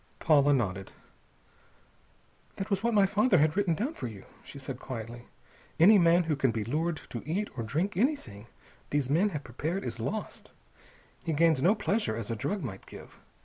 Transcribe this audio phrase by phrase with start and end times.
[0.17, 0.93] Paula nodded.
[2.55, 5.27] "That was what my father had written down for you," she said quietly.
[5.79, 8.47] "Any man who can be lured to eat or drink anything
[8.89, 10.53] these men have prepared is lost.
[11.23, 13.19] He gains no pleasure, as a drug might give.